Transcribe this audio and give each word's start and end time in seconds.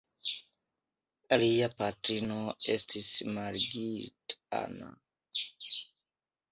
Lia 1.41 1.67
patrino 1.83 2.39
estis 2.77 3.13
Margit 3.37 4.39
Anna. 4.65 4.93